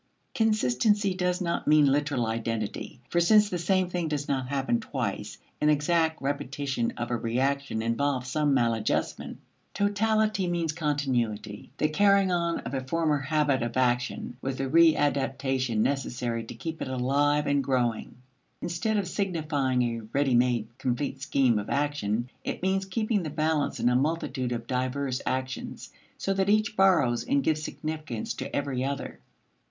[0.33, 5.37] Consistency does not mean literal identity; for since the same thing does not happen twice,
[5.61, 9.37] an exact repetition of a reaction involves some maladjustment.
[9.75, 15.81] Totality means continuity the carrying on of a former habit of action with the readaptation
[15.81, 18.15] necessary to keep it alive and growing.
[18.59, 23.79] Instead of signifying a ready made complete scheme of action, it means keeping the balance
[23.79, 28.83] in a multitude of diverse actions, so that each borrows and gives significance to every
[28.83, 29.19] other.